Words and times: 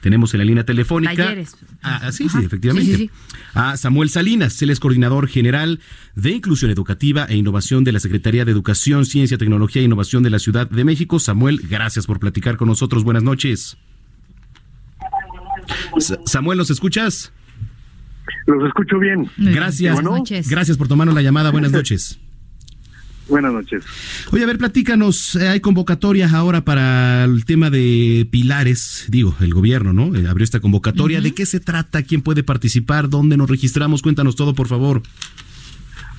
Tenemos 0.00 0.32
en 0.34 0.38
la 0.38 0.44
línea 0.44 0.64
telefónica. 0.64 1.12
Ah, 1.82 2.10
sí, 2.12 2.28
sí, 2.28 2.38
efectivamente. 2.44 2.86
Sí, 2.90 2.96
sí, 2.96 3.02
sí. 3.04 3.10
A 3.54 3.76
Samuel 3.76 4.08
Salinas, 4.08 4.60
él 4.62 4.70
es 4.70 4.80
coordinador 4.80 5.28
general 5.28 5.80
de 6.14 6.30
Inclusión 6.30 6.70
Educativa 6.70 7.26
e 7.28 7.36
Innovación 7.36 7.84
de 7.84 7.92
la 7.92 8.00
Secretaría 8.00 8.44
de 8.44 8.52
Educación, 8.52 9.04
Ciencia, 9.04 9.36
Tecnología 9.38 9.82
e 9.82 9.84
Innovación 9.84 10.22
de 10.22 10.30
la 10.30 10.38
Ciudad 10.38 10.68
de 10.70 10.84
México. 10.84 11.18
Samuel, 11.18 11.60
gracias 11.68 12.06
por 12.06 12.18
platicar 12.18 12.56
con 12.56 12.68
nosotros. 12.68 13.04
Buenas 13.04 13.22
noches. 13.22 13.76
Sa- 15.98 16.18
Samuel, 16.24 16.58
¿nos 16.58 16.70
escuchas? 16.70 17.32
Los 18.46 18.66
escucho 18.66 18.98
bien. 18.98 19.28
Gracias. 19.36 19.94
Buenas 19.94 20.12
noches. 20.12 20.48
Gracias 20.48 20.76
por 20.76 20.88
tomarnos 20.88 21.14
la 21.14 21.22
llamada. 21.22 21.50
Buenas 21.50 21.72
noches. 21.72 22.18
Buenas 23.30 23.52
noches. 23.52 23.84
Oye, 24.32 24.42
a 24.42 24.46
ver, 24.46 24.58
platícanos. 24.58 25.36
eh, 25.36 25.48
Hay 25.48 25.60
convocatorias 25.60 26.32
ahora 26.34 26.62
para 26.62 27.24
el 27.24 27.44
tema 27.44 27.70
de 27.70 28.26
pilares. 28.30 29.06
Digo, 29.08 29.34
el 29.40 29.54
gobierno, 29.54 29.92
¿no? 29.92 30.14
Eh, 30.16 30.26
abrió 30.28 30.44
esta 30.44 30.60
convocatoria. 30.60 31.20
¿De 31.20 31.32
qué 31.32 31.46
se 31.46 31.60
trata? 31.60 32.02
¿Quién 32.02 32.22
puede 32.22 32.42
participar? 32.42 33.08
¿Dónde 33.08 33.36
nos 33.36 33.48
registramos? 33.48 34.02
Cuéntanos 34.02 34.34
todo, 34.36 34.52
por 34.54 34.66
favor. 34.66 35.02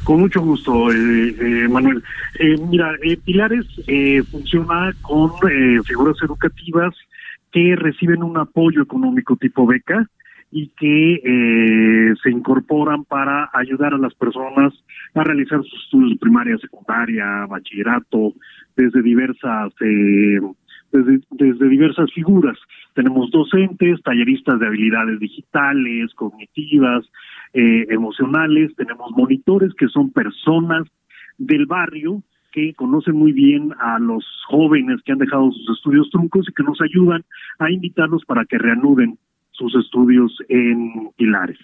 Con 0.04 0.22
mucho 0.22 0.42
gusto, 0.42 0.92
eh, 0.92 1.36
eh, 1.40 1.68
Manuel. 1.70 2.02
Eh, 2.40 2.56
mira, 2.70 2.92
eh, 3.04 3.18
Pilares 3.24 3.66
eh, 3.86 4.24
funciona 4.32 4.96
con 5.02 5.32
eh, 5.50 5.80
figuras 5.86 6.16
educativas 6.24 6.96
que 7.52 7.76
reciben 7.76 8.24
un 8.24 8.38
apoyo 8.38 8.82
económico 8.82 9.36
tipo 9.36 9.68
beca 9.68 10.08
y 10.52 10.72
que 10.80 11.22
eh, 11.24 12.14
se 12.24 12.32
incorporan 12.32 13.04
para 13.04 13.50
ayudar 13.54 13.94
a 13.94 13.98
las 13.98 14.14
personas 14.16 14.74
a 15.14 15.24
realizar 15.24 15.62
sus 15.64 15.84
estudios 15.84 16.12
de 16.12 16.18
primaria, 16.18 16.58
secundaria, 16.58 17.46
bachillerato, 17.48 18.34
desde 18.76 19.02
diversas 19.02 19.74
eh, 19.82 20.40
desde, 20.92 21.70
diversas 21.70 22.12
figuras. 22.14 22.58
Tenemos 22.94 23.32
docentes, 23.32 24.02
talleristas 24.04 24.60
de 24.60 24.68
habilidades 24.68 25.20
digitales, 25.20 26.14
cognitivas, 26.16 27.06
eh, 27.54 27.86
emocionales, 27.90 28.76
tenemos 28.76 29.12
monitores 29.12 29.74
que 29.76 29.88
son 29.88 30.12
personas 30.12 30.88
del 31.38 31.66
barrio 31.66 32.24
que 32.52 32.74
conocen 32.74 33.16
muy 33.16 33.32
bien 33.32 33.74
a 33.80 33.98
los 34.00 34.26
jóvenes 34.48 35.02
que 35.06 35.14
han 35.14 35.20
dejado 35.20 35.52
sus 35.52 35.78
estudios 35.78 36.10
truncos 36.10 36.48
y 36.50 36.54
que 36.54 36.64
nos 36.64 36.82
ayudan 36.82 37.24
a 37.60 37.72
invitarlos 37.72 38.26
para 38.26 38.44
que 38.44 38.58
reanuden 38.58 39.18
sus 39.62 39.76
estudios 39.76 40.36
en 40.50 41.10
Pilares. 41.16 41.60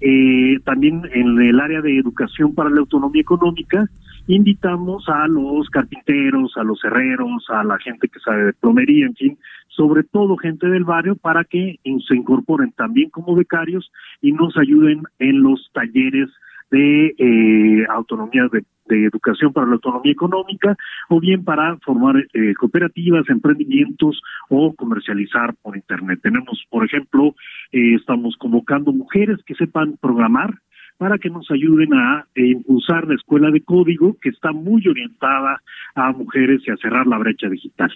Eh, 0.00 0.58
también 0.64 1.02
en 1.12 1.40
el 1.40 1.60
área 1.60 1.80
de 1.80 1.98
educación 1.98 2.54
para 2.54 2.70
la 2.70 2.80
autonomía 2.80 3.22
económica, 3.22 3.88
invitamos 4.26 5.08
a 5.08 5.28
los 5.28 5.70
carpinteros, 5.70 6.56
a 6.56 6.64
los 6.64 6.82
herreros, 6.84 7.46
a 7.48 7.62
la 7.62 7.78
gente 7.78 8.08
que 8.08 8.18
sabe 8.18 8.46
de 8.46 8.52
plomería, 8.52 9.06
en 9.06 9.14
fin, 9.14 9.38
sobre 9.68 10.02
todo 10.02 10.36
gente 10.36 10.66
del 10.68 10.84
barrio, 10.84 11.14
para 11.16 11.44
que 11.44 11.78
se 11.84 12.16
incorporen 12.16 12.72
también 12.72 13.10
como 13.10 13.36
becarios 13.36 13.90
y 14.20 14.32
nos 14.32 14.56
ayuden 14.56 15.02
en 15.18 15.42
los 15.42 15.70
talleres 15.72 16.28
de 16.70 17.14
eh, 17.16 17.86
autonomía 17.88 18.48
de, 18.52 18.64
de 18.88 19.04
educación 19.04 19.52
para 19.52 19.66
la 19.66 19.74
autonomía 19.74 20.12
económica 20.12 20.76
o 21.08 21.20
bien 21.20 21.44
para 21.44 21.76
formar 21.78 22.16
eh, 22.32 22.54
cooperativas, 22.54 23.28
emprendimientos 23.28 24.20
o 24.48 24.74
comercializar 24.74 25.54
por 25.62 25.76
internet. 25.76 26.20
Tenemos, 26.22 26.64
por 26.70 26.84
ejemplo, 26.84 27.34
eh, 27.72 27.94
estamos 27.94 28.36
convocando 28.36 28.92
mujeres 28.92 29.38
que 29.44 29.54
sepan 29.54 29.96
programar 30.00 30.54
para 30.98 31.18
que 31.18 31.30
nos 31.30 31.50
ayuden 31.50 31.92
a 31.94 32.26
eh, 32.34 32.46
impulsar 32.48 33.06
la 33.06 33.14
escuela 33.14 33.50
de 33.50 33.60
código 33.60 34.16
que 34.20 34.30
está 34.30 34.52
muy 34.52 34.86
orientada 34.88 35.62
a 35.94 36.12
mujeres 36.12 36.62
y 36.66 36.70
a 36.70 36.76
cerrar 36.76 37.06
la 37.06 37.18
brecha 37.18 37.48
digital. 37.48 37.92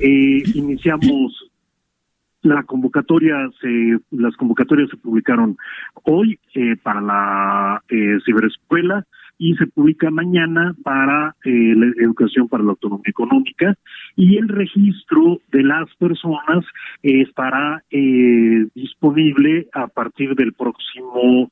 Eh, 0.00 0.42
iniciamos 0.54 1.51
la 2.42 2.62
convocatoria 2.64 3.36
se 3.60 3.98
las 4.10 4.36
convocatorias 4.36 4.90
se 4.90 4.96
publicaron 4.96 5.56
hoy 6.04 6.38
eh, 6.54 6.76
para 6.82 7.00
la 7.00 7.82
eh, 7.88 8.18
ciberescuela 8.24 9.06
y 9.38 9.56
se 9.56 9.66
publica 9.66 10.10
mañana 10.10 10.74
para 10.84 11.34
eh, 11.44 11.74
la 11.76 11.86
educación 12.04 12.48
para 12.48 12.62
la 12.62 12.70
autonomía 12.70 13.10
económica 13.10 13.74
y 14.16 14.36
el 14.36 14.48
registro 14.48 15.40
de 15.50 15.62
las 15.62 15.92
personas 15.96 16.64
eh, 17.02 17.22
estará 17.22 17.82
eh, 17.90 18.66
disponible 18.74 19.68
a 19.72 19.88
partir 19.88 20.34
del 20.34 20.52
próximo 20.52 21.50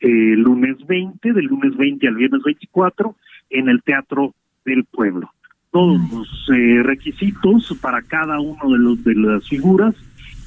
eh, 0.00 0.08
lunes 0.36 0.76
20, 0.86 1.32
del 1.32 1.46
lunes 1.46 1.76
20 1.76 2.08
al 2.08 2.16
viernes 2.16 2.42
24 2.42 3.16
en 3.50 3.68
el 3.68 3.82
Teatro 3.82 4.34
del 4.64 4.84
Pueblo. 4.84 5.30
Todos 5.70 6.00
los 6.12 6.50
eh, 6.52 6.82
requisitos 6.82 7.78
para 7.80 8.02
cada 8.02 8.40
uno 8.40 8.70
de 8.70 8.78
los 8.78 9.04
de 9.04 9.14
las 9.14 9.48
figuras 9.48 9.94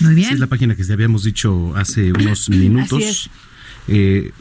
Esa 0.00 0.10
bien. 0.10 0.32
es 0.32 0.40
la 0.40 0.48
página 0.48 0.74
que 0.74 0.82
te 0.82 0.92
habíamos 0.92 1.22
dicho 1.22 1.76
hace 1.76 2.10
unos 2.10 2.50
minutos. 2.50 3.00
es. 3.00 3.30
Eh, 3.86 4.32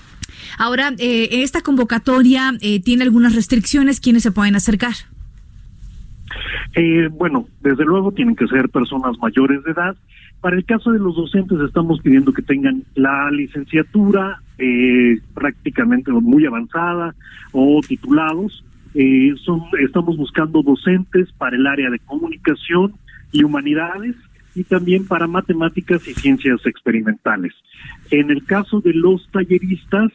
Ahora, 0.57 0.93
eh, 0.97 1.29
esta 1.43 1.61
convocatoria 1.61 2.53
eh, 2.61 2.81
tiene 2.81 3.03
algunas 3.03 3.35
restricciones. 3.35 3.99
¿Quiénes 3.99 4.23
se 4.23 4.31
pueden 4.31 4.55
acercar? 4.55 4.93
Eh, 6.75 7.07
bueno, 7.11 7.47
desde 7.61 7.85
luego 7.85 8.11
tienen 8.11 8.35
que 8.35 8.47
ser 8.47 8.69
personas 8.69 9.17
mayores 9.19 9.63
de 9.63 9.71
edad. 9.71 9.95
Para 10.41 10.57
el 10.57 10.65
caso 10.65 10.91
de 10.91 10.99
los 10.99 11.15
docentes 11.15 11.57
estamos 11.61 12.01
pidiendo 12.01 12.33
que 12.33 12.41
tengan 12.41 12.83
la 12.95 13.31
licenciatura 13.31 14.41
eh, 14.57 15.19
prácticamente 15.33 16.11
muy 16.11 16.45
avanzada 16.45 17.15
o 17.51 17.79
titulados. 17.87 18.63
Eh, 18.95 19.33
son, 19.43 19.61
estamos 19.79 20.17
buscando 20.17 20.61
docentes 20.61 21.31
para 21.33 21.55
el 21.55 21.65
área 21.65 21.89
de 21.89 21.99
comunicación 21.99 22.93
y 23.31 23.43
humanidades 23.43 24.15
y 24.55 24.63
también 24.63 25.07
para 25.07 25.27
matemáticas 25.27 26.07
y 26.07 26.13
ciencias 26.13 26.65
experimentales. 26.65 27.53
En 28.11 28.29
el 28.29 28.43
caso 28.45 28.81
de 28.81 28.93
los 28.93 29.27
talleristas, 29.31 30.11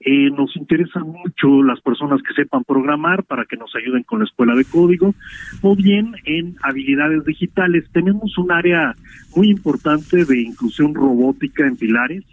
eh, 0.00 0.30
nos 0.30 0.56
interesan 0.56 1.04
mucho 1.08 1.62
las 1.62 1.80
personas 1.80 2.20
que 2.22 2.34
sepan 2.34 2.64
programar 2.64 3.24
para 3.24 3.44
que 3.44 3.56
nos 3.56 3.74
ayuden 3.76 4.02
con 4.04 4.20
la 4.20 4.24
escuela 4.24 4.54
de 4.54 4.64
código 4.64 5.14
o 5.60 5.76
bien 5.76 6.12
en 6.24 6.56
habilidades 6.62 7.24
digitales. 7.24 7.84
Tenemos 7.92 8.36
un 8.38 8.50
área 8.50 8.94
muy 9.36 9.50
importante 9.50 10.24
de 10.24 10.40
inclusión 10.40 10.94
robótica 10.94 11.66
en 11.66 11.76
Pilares, 11.76 12.24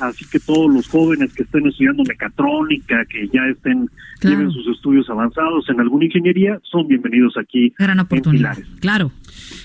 así 0.00 0.24
que 0.30 0.38
todos 0.38 0.72
los 0.72 0.86
jóvenes 0.88 1.34
que 1.34 1.42
estén 1.42 1.66
estudiando 1.66 2.04
mecatrónica, 2.06 3.04
que 3.06 3.28
ya 3.28 3.42
estén 3.50 3.88
Claro. 4.18 4.36
lleven 4.38 4.50
sus 4.52 4.66
estudios 4.68 5.10
avanzados 5.10 5.68
en 5.68 5.78
alguna 5.80 6.06
ingeniería, 6.06 6.58
son 6.62 6.86
bienvenidos 6.88 7.34
aquí 7.36 7.74
Gran 7.78 7.98
en 7.98 8.00
oportunidad. 8.00 8.54
Pilares. 8.54 8.80
Claro. 8.80 9.10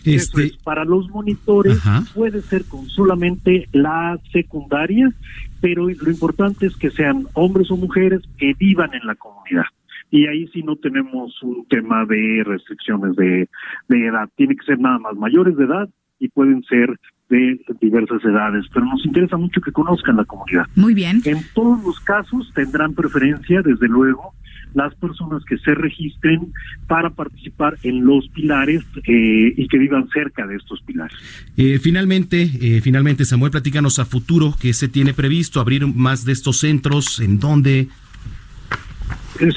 Eso 0.05 0.39
este, 0.39 0.55
es, 0.55 0.63
para 0.63 0.85
los 0.85 1.09
monitores 1.09 1.77
Ajá. 1.77 2.03
puede 2.13 2.41
ser 2.41 2.65
con 2.65 2.87
solamente 2.89 3.67
la 3.71 4.19
secundaria, 4.31 5.11
pero 5.59 5.87
lo 5.87 6.09
importante 6.09 6.65
es 6.65 6.75
que 6.75 6.91
sean 6.91 7.27
hombres 7.33 7.69
o 7.71 7.77
mujeres 7.77 8.21
que 8.37 8.53
vivan 8.57 8.93
en 8.93 9.05
la 9.05 9.15
comunidad. 9.15 9.65
Y 10.09 10.27
ahí 10.27 10.47
sí 10.47 10.61
no 10.63 10.75
tenemos 10.75 11.41
un 11.41 11.65
tema 11.69 12.05
de 12.05 12.43
restricciones 12.45 13.15
de, 13.15 13.47
de 13.87 14.07
edad. 14.07 14.29
Tiene 14.35 14.55
que 14.55 14.65
ser 14.65 14.79
nada 14.79 14.99
más 14.99 15.15
mayores 15.15 15.55
de 15.55 15.63
edad 15.63 15.89
y 16.19 16.27
pueden 16.27 16.63
ser 16.63 16.99
de 17.29 17.59
diversas 17.79 18.23
edades. 18.25 18.65
Pero 18.73 18.85
nos 18.85 19.05
interesa 19.05 19.37
mucho 19.37 19.61
que 19.61 19.71
conozcan 19.71 20.17
la 20.17 20.25
comunidad. 20.25 20.65
Muy 20.75 20.93
bien. 20.93 21.21
En 21.23 21.39
todos 21.53 21.81
los 21.83 21.99
casos 22.01 22.51
tendrán 22.53 22.93
preferencia, 22.93 23.61
desde 23.61 23.87
luego, 23.87 24.33
las 24.73 24.93
personas 24.95 25.43
que 25.45 25.57
se 25.57 25.73
registren 25.73 26.53
para 26.87 27.09
participar 27.09 27.77
en 27.83 28.05
los 28.05 28.27
pilares 28.29 28.83
eh, 29.07 29.53
y 29.55 29.67
que 29.67 29.77
vivan 29.77 30.07
cerca 30.09 30.47
de 30.47 30.55
estos 30.55 30.81
pilares. 30.81 31.15
Eh, 31.57 31.79
finalmente, 31.79 32.49
eh, 32.61 32.81
finalmente, 32.81 33.25
Samuel, 33.25 33.51
platícanos 33.51 33.99
a 33.99 34.05
futuro 34.05 34.53
que 34.59 34.73
se 34.73 34.87
tiene 34.87 35.13
previsto 35.13 35.59
abrir 35.59 35.85
más 35.87 36.25
de 36.25 36.33
estos 36.33 36.59
centros, 36.59 37.19
en 37.19 37.39
dónde. 37.39 37.87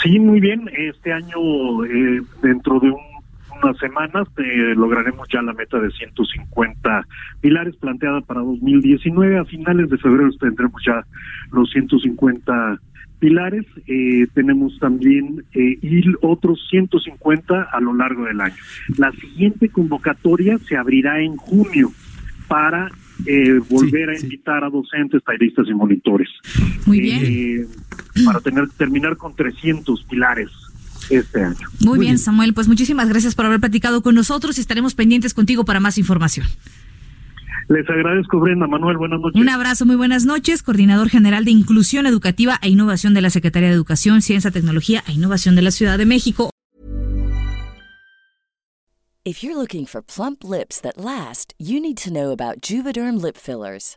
sí, 0.03 0.19
muy 0.19 0.41
bien. 0.41 0.69
Este 0.77 1.13
año, 1.13 1.37
dentro 2.43 2.81
de 2.81 2.93
unas 3.63 3.79
semanas, 3.79 4.27
lograremos 4.77 5.29
ya 5.33 5.43
la 5.43 5.53
meta 5.53 5.79
de 5.79 5.91
150 5.91 7.07
pilares 7.41 7.77
planteada 7.77 8.21
para 8.23 8.41
2019. 8.41 9.39
A 9.39 9.45
finales 9.45 9.91
de 9.91 9.99
febrero 9.99 10.31
tendremos 10.41 10.83
ya 10.85 11.05
los 11.53 11.71
150 11.71 12.81
pilares, 13.25 13.65
eh, 13.87 14.27
tenemos 14.35 14.79
también 14.79 15.47
eh, 15.55 15.79
y 15.81 16.03
otros 16.21 16.61
150 16.69 17.69
a 17.73 17.81
lo 17.81 17.95
largo 17.95 18.27
del 18.27 18.39
año. 18.39 18.55
La 18.99 19.11
siguiente 19.13 19.71
convocatoria 19.71 20.59
se 20.69 20.77
abrirá 20.77 21.23
en 21.23 21.35
junio 21.39 21.91
para 22.49 22.91
eh, 23.25 23.61
volver 23.71 24.11
a 24.11 24.21
invitar 24.21 24.63
a 24.63 24.69
docentes, 24.69 25.25
talleristas 25.25 25.67
y 25.69 25.73
monitores. 25.73 26.29
Muy 26.85 27.01
bien. 27.01 27.67
para 28.27 28.41
tener 28.41 28.69
terminar 28.77 29.17
con 29.17 29.35
300 29.35 30.05
pilares 30.05 30.51
este 31.09 31.45
año. 31.45 31.67
Muy, 31.81 31.99
bien, 31.99 32.19
Samuel. 32.19 32.53
Pues 32.53 32.69
muchísimas 32.69 33.09
gracias 33.09 33.35
por 33.35 33.47
haber 33.47 33.61
platicado 33.61 34.03
con 34.03 34.15
nosotros 34.15 34.59
y 34.59 34.61
estaremos 34.61 34.95
pendientes 34.95 35.33
contigo 35.33 35.65
para 35.65 35.81
más 35.81 35.97
información. 35.97 36.47
Les 37.69 37.89
agradezco, 37.89 38.41
Brenda. 38.41 38.67
Manuel, 38.67 38.99
buenas 38.99 39.21
noches. 39.21 39.41
Un 39.41 39.49
abrazo, 39.49 39.87
muy 39.87 39.97
buenas 39.97 40.25
noches. 40.25 40.63
Coordinador 40.63 41.09
General 41.09 41.45
de 41.45 41.51
Inclusión 41.51 42.07
Educativa 42.07 42.59
e 42.63 42.69
Innovación 42.69 43.15
de 43.15 43.23
la 43.23 43.31
Secretaría 43.31 43.69
de 43.69 43.75
Educación, 43.75 44.23
Ciencia, 44.23 44.51
Tecnología 44.51 45.03
e 45.09 45.13
Innovación 45.13 45.57
de 45.57 45.63
la 45.63 45.71
Ciudad 45.71 45.99
de 45.99 46.07
México. 46.07 46.51
If 49.27 49.43
you're 49.43 49.57
looking 49.57 49.87
for 49.87 50.03
plump 50.03 50.45
lips 50.45 50.79
that 50.83 50.99
last, 50.99 51.55
you 51.59 51.81
need 51.81 51.97
to 52.05 52.11
know 52.11 52.31
about 52.31 52.61
Juvederm 52.61 53.23
lip 53.23 53.39
fillers. 53.39 53.97